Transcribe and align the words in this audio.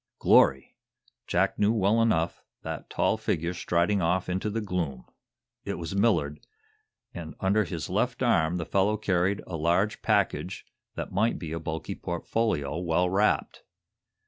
Glory! 0.17 0.75
Jack 1.27 1.59
knew, 1.59 1.71
well 1.71 2.01
enough, 2.01 2.43
that 2.63 2.89
tall 2.89 3.17
figure 3.17 3.53
striding 3.53 4.01
off 4.01 4.29
into 4.29 4.49
the 4.49 4.59
gloom. 4.59 5.05
It 5.63 5.75
was 5.75 5.95
Millard, 5.95 6.39
and 7.13 7.35
under 7.39 7.65
his 7.65 7.87
left 7.87 8.23
arm 8.23 8.57
the 8.57 8.65
fellow 8.65 8.97
carried 8.97 9.43
a 9.45 9.55
large 9.57 10.01
package 10.01 10.65
that 10.95 11.13
might 11.13 11.37
be 11.37 11.51
a 11.51 11.59
bulky 11.59 11.93
portfolio 11.93 12.79
well 12.79 13.11
wrapped. 13.11 13.61